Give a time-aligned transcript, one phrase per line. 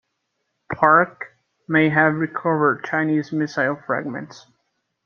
[0.73, 1.15] "Parche"
[1.67, 4.47] may have recovered Chinese missile fragments.